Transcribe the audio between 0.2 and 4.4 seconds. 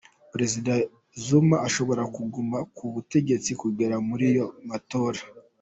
Perezida Zuma ashobora kuguma ku butegetsi kugera muri